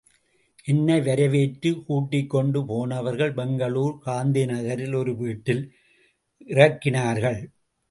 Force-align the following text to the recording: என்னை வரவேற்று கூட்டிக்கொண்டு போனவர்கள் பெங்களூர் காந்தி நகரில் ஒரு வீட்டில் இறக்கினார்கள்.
என்னை 0.65 1.01
வரவேற்று 1.01 1.71
கூட்டிக்கொண்டு 1.87 2.59
போனவர்கள் 2.65 3.33
பெங்களூர் 3.33 3.95
காந்தி 3.99 4.45
நகரில் 4.45 4.93
ஒரு 4.93 5.15
வீட்டில் 5.15 5.63
இறக்கினார்கள். 6.49 7.39